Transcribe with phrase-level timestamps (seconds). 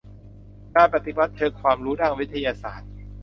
[0.75, 2.91] การปฏิวัติเชิงความรู้ด้านวิทยาศาสตร์